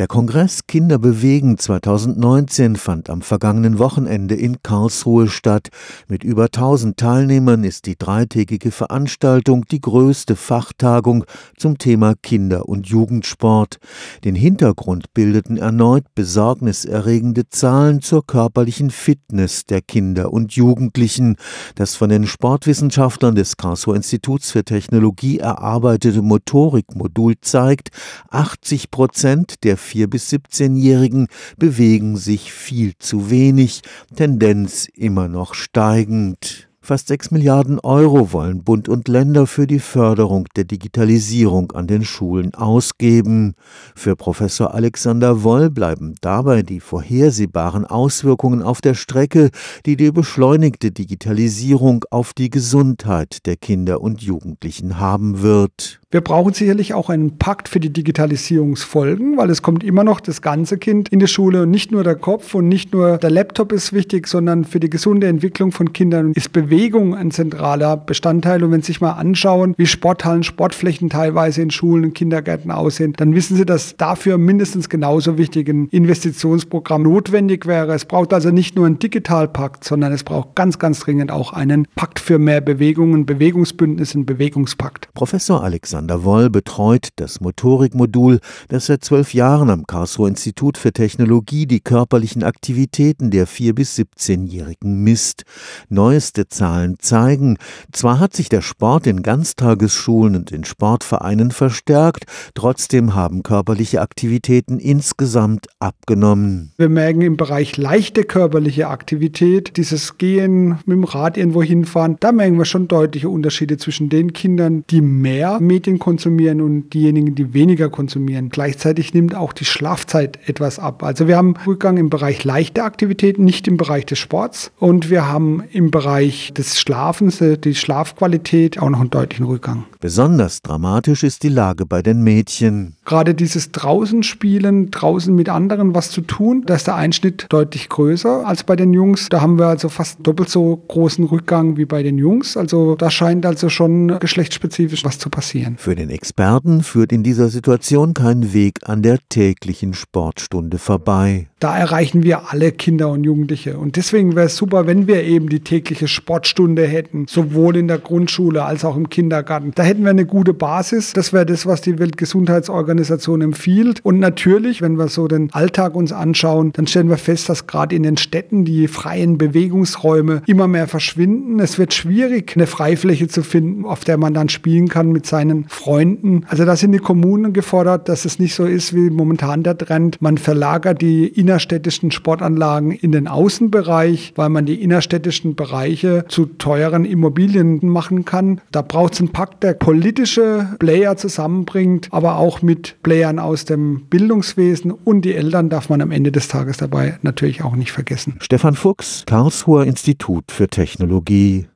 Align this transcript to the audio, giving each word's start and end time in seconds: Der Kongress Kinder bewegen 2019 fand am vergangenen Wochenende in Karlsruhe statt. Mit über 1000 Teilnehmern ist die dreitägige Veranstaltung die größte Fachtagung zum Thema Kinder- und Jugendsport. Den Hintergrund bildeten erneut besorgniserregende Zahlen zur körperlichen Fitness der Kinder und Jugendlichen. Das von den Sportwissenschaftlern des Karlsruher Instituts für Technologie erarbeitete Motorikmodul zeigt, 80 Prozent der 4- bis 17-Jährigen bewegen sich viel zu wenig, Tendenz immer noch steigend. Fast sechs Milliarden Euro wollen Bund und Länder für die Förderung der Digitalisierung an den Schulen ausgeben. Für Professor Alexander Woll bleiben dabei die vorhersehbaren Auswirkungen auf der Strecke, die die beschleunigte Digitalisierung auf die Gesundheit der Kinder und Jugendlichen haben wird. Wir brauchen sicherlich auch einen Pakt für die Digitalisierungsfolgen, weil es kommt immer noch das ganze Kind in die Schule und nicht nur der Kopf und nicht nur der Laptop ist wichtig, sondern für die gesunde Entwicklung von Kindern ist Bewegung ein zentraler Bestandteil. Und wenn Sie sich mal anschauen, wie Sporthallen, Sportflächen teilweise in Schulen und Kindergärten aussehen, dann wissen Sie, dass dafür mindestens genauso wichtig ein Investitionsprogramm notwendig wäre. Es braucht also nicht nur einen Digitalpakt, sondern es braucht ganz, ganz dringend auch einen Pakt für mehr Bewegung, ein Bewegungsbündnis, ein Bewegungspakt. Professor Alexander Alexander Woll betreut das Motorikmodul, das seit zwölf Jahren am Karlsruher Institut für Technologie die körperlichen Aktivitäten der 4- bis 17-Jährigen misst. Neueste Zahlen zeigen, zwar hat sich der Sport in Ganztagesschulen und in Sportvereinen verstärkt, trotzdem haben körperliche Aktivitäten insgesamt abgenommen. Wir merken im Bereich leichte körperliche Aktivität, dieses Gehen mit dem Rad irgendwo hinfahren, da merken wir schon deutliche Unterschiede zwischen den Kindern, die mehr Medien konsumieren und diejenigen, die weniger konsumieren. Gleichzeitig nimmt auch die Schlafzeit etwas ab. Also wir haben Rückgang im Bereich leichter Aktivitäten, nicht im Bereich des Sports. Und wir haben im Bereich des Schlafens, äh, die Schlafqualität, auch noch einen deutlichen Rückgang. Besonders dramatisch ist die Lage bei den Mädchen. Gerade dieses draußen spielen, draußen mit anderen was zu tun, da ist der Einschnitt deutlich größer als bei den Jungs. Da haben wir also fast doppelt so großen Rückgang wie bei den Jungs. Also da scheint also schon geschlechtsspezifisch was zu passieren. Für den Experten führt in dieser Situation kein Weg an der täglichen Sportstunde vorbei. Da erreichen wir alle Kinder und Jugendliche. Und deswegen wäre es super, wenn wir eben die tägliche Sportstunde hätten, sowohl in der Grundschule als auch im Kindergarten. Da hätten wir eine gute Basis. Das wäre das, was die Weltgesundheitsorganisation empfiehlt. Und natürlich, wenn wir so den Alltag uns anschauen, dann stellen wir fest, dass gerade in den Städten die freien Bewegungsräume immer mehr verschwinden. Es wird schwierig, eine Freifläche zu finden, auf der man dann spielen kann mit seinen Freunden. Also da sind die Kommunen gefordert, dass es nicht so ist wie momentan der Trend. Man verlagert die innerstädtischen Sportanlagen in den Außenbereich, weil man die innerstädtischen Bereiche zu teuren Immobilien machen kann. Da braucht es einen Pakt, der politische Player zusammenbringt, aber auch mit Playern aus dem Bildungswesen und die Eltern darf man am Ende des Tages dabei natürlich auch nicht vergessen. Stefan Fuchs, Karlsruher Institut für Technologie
Der 0.00 0.08
Kongress 0.08 0.66
Kinder 0.66 0.98
bewegen 0.98 1.58
2019 1.58 2.76
fand 2.76 3.10
am 3.10 3.20
vergangenen 3.20 3.78
Wochenende 3.78 4.34
in 4.34 4.62
Karlsruhe 4.62 5.28
statt. 5.28 5.68
Mit 6.08 6.24
über 6.24 6.44
1000 6.44 6.96
Teilnehmern 6.96 7.64
ist 7.64 7.84
die 7.84 7.98
dreitägige 7.98 8.70
Veranstaltung 8.70 9.66
die 9.66 9.82
größte 9.82 10.36
Fachtagung 10.36 11.26
zum 11.54 11.76
Thema 11.76 12.14
Kinder- 12.22 12.66
und 12.66 12.86
Jugendsport. 12.86 13.76
Den 14.24 14.34
Hintergrund 14.34 15.12
bildeten 15.12 15.58
erneut 15.58 16.04
besorgniserregende 16.14 17.50
Zahlen 17.50 18.00
zur 18.00 18.26
körperlichen 18.26 18.88
Fitness 18.88 19.66
der 19.66 19.82
Kinder 19.82 20.32
und 20.32 20.54
Jugendlichen. 20.54 21.36
Das 21.74 21.94
von 21.94 22.08
den 22.08 22.26
Sportwissenschaftlern 22.26 23.34
des 23.34 23.58
Karlsruher 23.58 23.96
Instituts 23.96 24.50
für 24.50 24.64
Technologie 24.64 25.40
erarbeitete 25.40 26.22
Motorikmodul 26.22 27.34
zeigt, 27.42 27.90
80 28.30 28.90
Prozent 28.90 29.62
der 29.62 29.76
4- 29.90 30.06
bis 30.06 30.30
17-Jährigen 30.32 31.26
bewegen 31.58 32.16
sich 32.16 32.52
viel 32.52 32.94
zu 32.98 33.30
wenig, 33.30 33.82
Tendenz 34.14 34.88
immer 34.94 35.28
noch 35.28 35.54
steigend. 35.54 36.69
Fast 36.82 37.08
sechs 37.08 37.30
Milliarden 37.30 37.78
Euro 37.78 38.32
wollen 38.32 38.64
Bund 38.64 38.88
und 38.88 39.06
Länder 39.06 39.46
für 39.46 39.66
die 39.66 39.78
Förderung 39.78 40.48
der 40.56 40.64
Digitalisierung 40.64 41.72
an 41.72 41.86
den 41.86 42.04
Schulen 42.04 42.54
ausgeben. 42.54 43.52
Für 43.94 44.16
Professor 44.16 44.74
Alexander 44.74 45.44
Woll 45.44 45.68
bleiben 45.68 46.14
dabei 46.22 46.62
die 46.62 46.80
vorhersehbaren 46.80 47.84
Auswirkungen 47.84 48.62
auf 48.62 48.80
der 48.80 48.94
Strecke, 48.94 49.50
die 49.84 49.96
die 49.96 50.10
beschleunigte 50.10 50.90
Digitalisierung 50.90 52.06
auf 52.10 52.32
die 52.32 52.48
Gesundheit 52.48 53.46
der 53.46 53.56
Kinder 53.56 54.00
und 54.00 54.22
Jugendlichen 54.22 54.98
haben 54.98 55.42
wird. 55.42 56.00
Wir 56.10 56.22
brauchen 56.22 56.54
sicherlich 56.54 56.94
auch 56.94 57.08
einen 57.08 57.38
Pakt 57.38 57.68
für 57.68 57.78
die 57.78 57.92
Digitalisierungsfolgen, 57.92 59.36
weil 59.36 59.50
es 59.50 59.62
kommt 59.62 59.84
immer 59.84 60.02
noch 60.02 60.18
das 60.18 60.42
ganze 60.42 60.76
Kind 60.76 61.10
in 61.10 61.20
die 61.20 61.28
Schule 61.28 61.62
und 61.62 61.70
nicht 61.70 61.92
nur 61.92 62.02
der 62.02 62.16
Kopf 62.16 62.54
und 62.54 62.66
nicht 62.66 62.92
nur 62.92 63.18
der 63.18 63.30
Laptop 63.30 63.70
ist 63.70 63.92
wichtig, 63.92 64.26
sondern 64.26 64.64
für 64.64 64.80
die 64.80 64.90
gesunde 64.90 65.28
Entwicklung 65.28 65.70
von 65.70 65.92
Kindern 65.92 66.32
ist 66.34 66.52
Bewegung 66.52 66.69
ein 66.70 67.30
zentraler 67.30 67.96
Bestandteil. 67.96 68.62
Und 68.62 68.72
wenn 68.72 68.82
Sie 68.82 68.88
sich 68.88 69.00
mal 69.00 69.12
anschauen, 69.12 69.74
wie 69.76 69.86
Sporthallen, 69.86 70.42
Sportflächen 70.42 71.10
teilweise 71.10 71.62
in 71.62 71.70
Schulen 71.70 72.04
und 72.04 72.14
Kindergärten 72.14 72.70
aussehen, 72.70 73.12
dann 73.16 73.34
wissen 73.34 73.56
Sie, 73.56 73.66
dass 73.66 73.96
dafür 73.96 74.38
mindestens 74.38 74.88
genauso 74.88 75.38
wichtig 75.38 75.68
ein 75.68 75.88
Investitionsprogramm 75.88 77.02
notwendig 77.02 77.66
wäre. 77.66 77.94
Es 77.94 78.04
braucht 78.04 78.32
also 78.32 78.50
nicht 78.50 78.76
nur 78.76 78.86
einen 78.86 78.98
Digitalpakt, 78.98 79.84
sondern 79.84 80.12
es 80.12 80.24
braucht 80.24 80.54
ganz, 80.54 80.78
ganz 80.78 81.00
dringend 81.00 81.30
auch 81.30 81.52
einen 81.52 81.86
Pakt 81.94 82.18
für 82.18 82.38
mehr 82.38 82.60
Bewegung, 82.60 83.14
ein 83.14 83.26
Bewegungsbündnis, 83.26 84.14
ein 84.14 84.26
Bewegungspakt. 84.26 85.08
Professor 85.14 85.62
Alexander 85.62 86.00
Alexander 86.00 86.24
Woll 86.24 86.50
betreut 86.50 87.08
das 87.16 87.40
Motorikmodul, 87.40 88.40
das 88.68 88.86
seit 88.86 89.04
zwölf 89.04 89.34
Jahren 89.34 89.70
am 89.70 89.86
Karlsruher 89.86 90.28
Institut 90.28 90.78
für 90.78 90.92
Technologie 90.92 91.66
die 91.66 91.80
körperlichen 91.80 92.42
Aktivitäten 92.42 93.30
der 93.30 93.46
4- 93.46 93.74
bis 93.74 93.98
17-Jährigen 93.98 95.02
misst. 95.02 95.44
Neueste 95.88 96.48
Zahlen 96.60 96.96
zeigen, 96.98 97.56
zwar 97.90 98.20
hat 98.20 98.34
sich 98.34 98.50
der 98.50 98.60
Sport 98.60 99.06
in 99.06 99.22
Ganztagesschulen 99.22 100.36
und 100.36 100.52
in 100.52 100.64
Sportvereinen 100.64 101.52
verstärkt, 101.52 102.26
trotzdem 102.54 103.14
haben 103.14 103.42
körperliche 103.42 104.02
Aktivitäten 104.02 104.78
insgesamt 104.78 105.68
abgenommen. 105.78 106.72
Wir 106.76 106.90
merken 106.90 107.22
im 107.22 107.38
Bereich 107.38 107.78
leichte 107.78 108.24
körperliche 108.24 108.88
Aktivität, 108.88 109.78
dieses 109.78 110.18
Gehen 110.18 110.78
mit 110.84 110.98
dem 110.98 111.04
Rad 111.04 111.38
irgendwo 111.38 111.62
hinfahren, 111.62 112.18
da 112.20 112.30
merken 112.30 112.58
wir 112.58 112.66
schon 112.66 112.88
deutliche 112.88 113.30
Unterschiede 113.30 113.78
zwischen 113.78 114.10
den 114.10 114.34
Kindern, 114.34 114.84
die 114.90 115.00
mehr 115.00 115.60
Medien 115.60 115.98
konsumieren 115.98 116.60
und 116.60 116.90
diejenigen, 116.90 117.34
die 117.34 117.54
weniger 117.54 117.88
konsumieren. 117.88 118.50
Gleichzeitig 118.50 119.14
nimmt 119.14 119.34
auch 119.34 119.54
die 119.54 119.64
Schlafzeit 119.64 120.38
etwas 120.46 120.78
ab. 120.78 121.02
Also 121.02 121.26
wir 121.26 121.38
haben 121.38 121.54
Rückgang 121.66 121.96
im 121.96 122.10
Bereich 122.10 122.44
leichter 122.44 122.84
Aktivitäten, 122.84 123.44
nicht 123.44 123.66
im 123.66 123.78
Bereich 123.78 124.04
des 124.04 124.18
Sports. 124.18 124.72
Und 124.78 125.08
wir 125.08 125.26
haben 125.26 125.62
im 125.72 125.90
Bereich 125.90 126.49
des 126.52 126.78
Schlafens, 126.80 127.40
äh, 127.40 127.58
die 127.58 127.74
Schlafqualität, 127.74 128.80
auch 128.80 128.90
noch 128.90 129.00
einen 129.00 129.10
deutlichen 129.10 129.46
Rückgang. 129.46 129.84
Besonders 130.00 130.62
dramatisch 130.62 131.22
ist 131.22 131.42
die 131.42 131.48
Lage 131.48 131.86
bei 131.86 132.02
den 132.02 132.22
Mädchen. 132.22 132.96
Gerade 133.04 133.34
dieses 133.34 133.72
draußen 133.72 134.22
spielen, 134.22 134.90
draußen 134.90 135.34
mit 135.34 135.48
anderen 135.48 135.94
was 135.94 136.10
zu 136.10 136.22
tun, 136.22 136.62
da 136.66 136.74
ist 136.74 136.86
der 136.86 136.94
Einschnitt 136.94 137.46
deutlich 137.50 137.88
größer 137.88 138.46
als 138.46 138.64
bei 138.64 138.76
den 138.76 138.92
Jungs. 138.94 139.28
Da 139.28 139.40
haben 139.40 139.58
wir 139.58 139.66
also 139.66 139.88
fast 139.88 140.18
doppelt 140.22 140.48
so 140.48 140.76
großen 140.88 141.24
Rückgang 141.24 141.76
wie 141.76 141.84
bei 141.84 142.02
den 142.02 142.18
Jungs. 142.18 142.56
Also 142.56 142.96
da 142.96 143.10
scheint 143.10 143.44
also 143.44 143.68
schon 143.68 144.18
geschlechtsspezifisch 144.18 145.04
was 145.04 145.18
zu 145.18 145.28
passieren. 145.28 145.76
Für 145.78 145.94
den 145.94 146.10
Experten 146.10 146.82
führt 146.82 147.12
in 147.12 147.22
dieser 147.22 147.48
Situation 147.48 148.14
kein 148.14 148.52
Weg 148.52 148.78
an 148.84 149.02
der 149.02 149.18
täglichen 149.28 149.92
Sportstunde 149.92 150.78
vorbei. 150.78 151.49
Da 151.60 151.76
erreichen 151.76 152.22
wir 152.22 152.50
alle 152.50 152.72
Kinder 152.72 153.10
und 153.10 153.22
Jugendliche. 153.24 153.76
Und 153.76 153.96
deswegen 153.96 154.34
wäre 154.34 154.46
es 154.46 154.56
super, 154.56 154.86
wenn 154.86 155.06
wir 155.06 155.24
eben 155.24 155.50
die 155.50 155.60
tägliche 155.60 156.08
Sportstunde 156.08 156.86
hätten, 156.86 157.26
sowohl 157.28 157.76
in 157.76 157.86
der 157.86 157.98
Grundschule 157.98 158.64
als 158.64 158.82
auch 158.82 158.96
im 158.96 159.10
Kindergarten. 159.10 159.72
Da 159.74 159.82
hätten 159.82 160.02
wir 160.02 160.10
eine 160.10 160.24
gute 160.24 160.54
Basis. 160.54 161.12
Das 161.12 161.34
wäre 161.34 161.44
das, 161.44 161.66
was 161.66 161.82
die 161.82 161.98
Weltgesundheitsorganisation 161.98 163.42
empfiehlt. 163.42 164.00
Und 164.02 164.20
natürlich, 164.20 164.80
wenn 164.80 164.96
wir 164.96 165.08
so 165.08 165.28
den 165.28 165.52
Alltag 165.52 165.94
uns 165.94 166.12
anschauen, 166.12 166.72
dann 166.72 166.86
stellen 166.86 167.10
wir 167.10 167.18
fest, 167.18 167.50
dass 167.50 167.66
gerade 167.66 167.94
in 167.94 168.04
den 168.04 168.16
Städten 168.16 168.64
die 168.64 168.88
freien 168.88 169.36
Bewegungsräume 169.36 170.40
immer 170.46 170.66
mehr 170.66 170.88
verschwinden. 170.88 171.60
Es 171.60 171.78
wird 171.78 171.92
schwierig, 171.92 172.54
eine 172.56 172.66
Freifläche 172.66 173.28
zu 173.28 173.42
finden, 173.42 173.84
auf 173.84 174.04
der 174.04 174.16
man 174.16 174.32
dann 174.32 174.48
spielen 174.48 174.88
kann 174.88 175.12
mit 175.12 175.26
seinen 175.26 175.66
Freunden. 175.68 176.46
Also 176.48 176.64
da 176.64 176.74
sind 176.74 176.92
die 176.92 176.98
Kommunen 177.00 177.52
gefordert, 177.52 178.08
dass 178.08 178.24
es 178.24 178.38
nicht 178.38 178.54
so 178.54 178.64
ist 178.64 178.94
wie 178.94 179.10
momentan 179.10 179.62
der 179.62 179.76
Trend. 179.76 180.16
Man 180.22 180.38
verlagert 180.38 181.02
die 181.02 181.26
innerstädtischen 181.50 182.12
Sportanlagen 182.12 182.92
in 182.92 183.10
den 183.10 183.26
Außenbereich, 183.26 184.34
weil 184.36 184.50
man 184.50 184.66
die 184.66 184.80
innerstädtischen 184.80 185.56
Bereiche 185.56 186.24
zu 186.28 186.46
teuren 186.46 187.04
Immobilien 187.04 187.80
machen 187.82 188.24
kann. 188.24 188.60
Da 188.70 188.82
braucht 188.82 189.14
es 189.14 189.18
einen 189.18 189.30
Pakt, 189.30 189.64
der 189.64 189.74
politische 189.74 190.76
Player 190.78 191.16
zusammenbringt, 191.16 192.06
aber 192.12 192.36
auch 192.36 192.62
mit 192.62 193.02
Playern 193.02 193.40
aus 193.40 193.64
dem 193.64 194.02
Bildungswesen 194.08 194.92
und 194.92 195.22
die 195.22 195.34
Eltern 195.34 195.70
darf 195.70 195.88
man 195.88 196.00
am 196.02 196.12
Ende 196.12 196.30
des 196.30 196.46
Tages 196.46 196.76
dabei 196.76 197.18
natürlich 197.22 197.64
auch 197.64 197.74
nicht 197.74 197.90
vergessen. 197.90 198.36
Stefan 198.38 198.74
Fuchs, 198.74 199.24
Karlsruher 199.26 199.86
Institut 199.86 200.52
für 200.52 200.68
Technologie 200.68 201.66